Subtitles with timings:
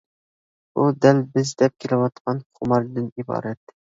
[0.77, 3.63] بۇ دەل بىز دەپ كېلىۋاتقان خۇماردىن ئىبارەت.